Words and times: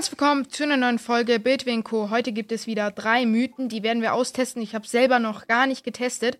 Herzlich 0.00 0.18
willkommen 0.18 0.48
zu 0.48 0.62
einer 0.62 0.78
neuen 0.78 0.98
Folge 0.98 1.38
Bildwinko. 1.38 2.08
Heute 2.08 2.32
gibt 2.32 2.52
es 2.52 2.66
wieder 2.66 2.90
drei 2.90 3.26
Mythen, 3.26 3.68
die 3.68 3.82
werden 3.82 4.00
wir 4.00 4.14
austesten. 4.14 4.62
Ich 4.62 4.74
habe 4.74 4.86
selber 4.86 5.18
noch 5.18 5.46
gar 5.46 5.66
nicht 5.66 5.84
getestet. 5.84 6.38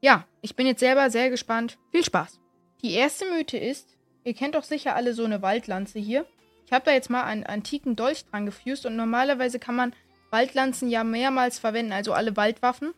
Ja, 0.00 0.24
ich 0.40 0.54
bin 0.54 0.68
jetzt 0.68 0.78
selber 0.78 1.10
sehr 1.10 1.28
gespannt. 1.28 1.78
Viel 1.90 2.04
Spaß. 2.04 2.38
Die 2.80 2.92
erste 2.92 3.24
Mythe 3.24 3.58
ist, 3.58 3.96
ihr 4.22 4.34
kennt 4.34 4.54
doch 4.54 4.62
sicher 4.62 4.94
alle 4.94 5.14
so 5.14 5.24
eine 5.24 5.42
Waldlanze 5.42 5.98
hier. 5.98 6.26
Ich 6.64 6.72
habe 6.72 6.84
da 6.84 6.92
jetzt 6.92 7.10
mal 7.10 7.24
einen 7.24 7.42
antiken 7.42 7.96
Dolch 7.96 8.24
dran 8.26 8.46
gefused 8.46 8.86
und 8.86 8.94
normalerweise 8.94 9.58
kann 9.58 9.74
man 9.74 9.94
Waldlanzen 10.30 10.88
ja 10.88 11.02
mehrmals 11.02 11.58
verwenden, 11.58 11.90
also 11.90 12.12
alle 12.12 12.36
Waldwaffen. 12.36 12.94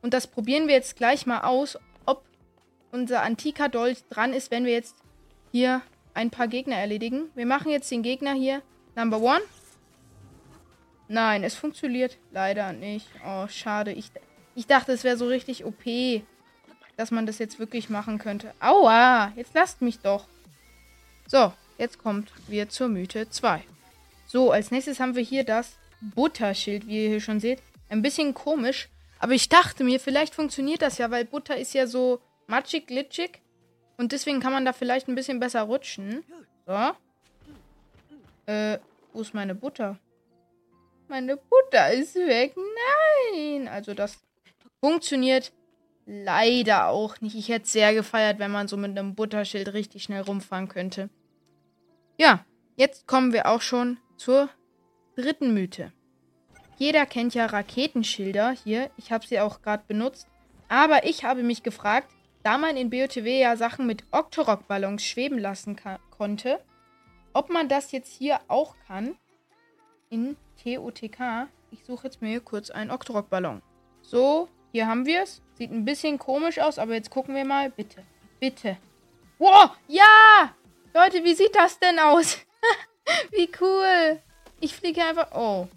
Und 0.00 0.14
das 0.14 0.28
probieren 0.28 0.66
wir 0.66 0.76
jetzt 0.76 0.96
gleich 0.96 1.26
mal 1.26 1.42
aus, 1.42 1.78
ob 2.06 2.24
unser 2.90 3.22
antiker 3.22 3.68
Dolch 3.68 3.98
dran 4.08 4.32
ist, 4.32 4.50
wenn 4.50 4.64
wir 4.64 4.72
jetzt 4.72 4.96
hier 5.50 5.82
ein 6.14 6.30
paar 6.30 6.48
Gegner 6.48 6.76
erledigen. 6.76 7.24
Wir 7.34 7.44
machen 7.44 7.70
jetzt 7.70 7.90
den 7.90 8.02
Gegner 8.02 8.32
hier 8.32 8.62
Number 8.94 9.20
One. 9.20 9.42
Nein, 11.08 11.44
es 11.44 11.54
funktioniert 11.54 12.18
leider 12.30 12.72
nicht. 12.72 13.06
Oh, 13.26 13.46
schade. 13.48 13.92
Ich, 13.92 14.10
ich 14.54 14.66
dachte, 14.66 14.92
es 14.92 15.04
wäre 15.04 15.16
so 15.16 15.26
richtig 15.26 15.64
OP, 15.64 15.84
dass 16.96 17.10
man 17.10 17.26
das 17.26 17.38
jetzt 17.38 17.58
wirklich 17.58 17.90
machen 17.90 18.18
könnte. 18.18 18.54
Aua, 18.60 19.32
jetzt 19.36 19.54
lasst 19.54 19.82
mich 19.82 19.98
doch. 19.98 20.26
So, 21.26 21.52
jetzt 21.78 21.98
kommt 21.98 22.32
wir 22.48 22.68
zur 22.68 22.88
Mythe 22.88 23.28
2. 23.28 23.62
So, 24.26 24.50
als 24.50 24.70
nächstes 24.70 25.00
haben 25.00 25.14
wir 25.14 25.22
hier 25.22 25.44
das 25.44 25.76
Butterschild, 26.00 26.86
wie 26.86 27.04
ihr 27.04 27.08
hier 27.10 27.20
schon 27.20 27.40
seht. 27.40 27.62
Ein 27.88 28.02
bisschen 28.02 28.34
komisch, 28.34 28.88
aber 29.18 29.34
ich 29.34 29.48
dachte 29.48 29.84
mir, 29.84 30.00
vielleicht 30.00 30.34
funktioniert 30.34 30.82
das 30.82 30.98
ja, 30.98 31.10
weil 31.10 31.24
Butter 31.24 31.56
ist 31.56 31.74
ja 31.74 31.86
so 31.86 32.20
matschig, 32.46 32.86
glitschig. 32.86 33.40
Und 33.96 34.12
deswegen 34.12 34.40
kann 34.40 34.52
man 34.52 34.64
da 34.64 34.72
vielleicht 34.72 35.08
ein 35.08 35.14
bisschen 35.14 35.38
besser 35.38 35.62
rutschen. 35.62 36.24
So. 36.66 36.90
Äh, 38.46 38.78
wo 39.12 39.20
ist 39.20 39.34
meine 39.34 39.54
Butter? 39.54 39.98
Meine 41.08 41.36
Butter 41.36 41.92
ist 41.92 42.14
weg. 42.14 42.54
Nein. 42.56 43.68
Also 43.68 43.94
das 43.94 44.18
funktioniert 44.80 45.52
leider 46.06 46.88
auch 46.88 47.20
nicht. 47.20 47.36
Ich 47.36 47.48
hätte 47.48 47.64
es 47.64 47.72
sehr 47.72 47.94
gefeiert, 47.94 48.38
wenn 48.38 48.50
man 48.50 48.68
so 48.68 48.76
mit 48.76 48.90
einem 48.98 49.14
Butterschild 49.14 49.72
richtig 49.72 50.04
schnell 50.04 50.22
rumfahren 50.22 50.68
könnte. 50.68 51.10
Ja, 52.18 52.44
jetzt 52.76 53.06
kommen 53.06 53.32
wir 53.32 53.46
auch 53.46 53.62
schon 53.62 53.98
zur 54.16 54.48
dritten 55.16 55.54
Mythe. 55.54 55.92
Jeder 56.78 57.06
kennt 57.06 57.34
ja 57.34 57.46
Raketenschilder 57.46 58.50
hier. 58.50 58.90
Ich 58.96 59.12
habe 59.12 59.26
sie 59.26 59.38
auch 59.40 59.62
gerade 59.62 59.84
benutzt. 59.86 60.26
Aber 60.68 61.04
ich 61.04 61.24
habe 61.24 61.42
mich 61.42 61.62
gefragt, 61.62 62.08
da 62.42 62.58
man 62.58 62.76
in 62.76 62.90
BOTW 62.90 63.40
ja 63.40 63.56
Sachen 63.56 63.86
mit 63.86 64.04
Octorok-Ballons 64.10 65.04
schweben 65.04 65.38
lassen 65.38 65.76
konnte, 66.10 66.60
ob 67.32 67.50
man 67.50 67.68
das 67.68 67.92
jetzt 67.92 68.12
hier 68.12 68.40
auch 68.48 68.74
kann 68.86 69.16
in 70.10 70.36
TOTK. 70.62 71.48
Ich 71.70 71.84
suche 71.84 72.06
jetzt 72.06 72.20
mir 72.20 72.40
kurz 72.40 72.70
einen 72.70 72.90
Octorok-Ballon. 72.90 73.62
So, 74.02 74.48
hier 74.72 74.86
haben 74.86 75.06
wir 75.06 75.22
es. 75.22 75.40
Sieht 75.54 75.70
ein 75.70 75.84
bisschen 75.84 76.18
komisch 76.18 76.58
aus, 76.58 76.78
aber 76.78 76.94
jetzt 76.94 77.10
gucken 77.10 77.34
wir 77.34 77.44
mal. 77.44 77.70
Bitte, 77.70 78.02
bitte. 78.40 78.76
Wow, 79.38 79.70
ja! 79.88 80.54
Leute, 80.94 81.24
wie 81.24 81.34
sieht 81.34 81.54
das 81.54 81.78
denn 81.78 81.98
aus? 81.98 82.38
wie 83.30 83.50
cool. 83.60 84.20
Ich 84.60 84.74
fliege 84.74 85.02
einfach... 85.04 85.32
Oh. 85.32 85.68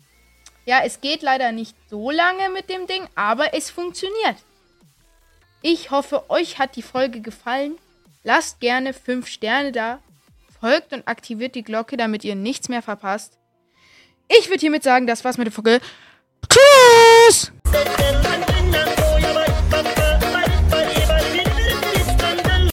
Ja, 0.66 0.82
es 0.84 1.00
geht 1.00 1.22
leider 1.22 1.52
nicht 1.52 1.76
so 1.90 2.12
lange 2.12 2.50
mit 2.50 2.70
dem 2.70 2.88
Ding, 2.88 3.08
aber 3.16 3.54
es 3.54 3.70
funktioniert. 3.70 4.38
Ich 5.62 5.92
hoffe, 5.92 6.30
euch 6.30 6.60
hat 6.60 6.76
die 6.76 6.82
Folge 6.82 7.22
gefallen. 7.22 7.78
Lasst 8.24 8.60
gerne 8.60 8.94
5 8.94 9.28
Sterne 9.28 9.72
da 9.72 10.00
folgt 10.66 10.94
und 10.94 11.08
aktiviert 11.08 11.54
die 11.54 11.62
Glocke, 11.62 11.96
damit 11.96 12.24
ihr 12.24 12.34
nichts 12.34 12.70
mehr 12.70 12.82
verpasst. 12.82 13.38
Ich 14.28 14.50
würde 14.50 14.62
hiermit 14.62 14.82
sagen, 14.82 15.06
das 15.06 15.24
war's 15.24 15.38
mit 15.38 15.46
der 15.46 15.52
Folge. 15.52 15.80
Tschüss! 16.50 17.52